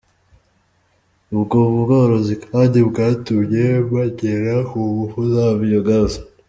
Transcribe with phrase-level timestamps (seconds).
[1.35, 6.19] Ubwo bworozi kandi bwatumye bagera ku ngufu za biyogazi.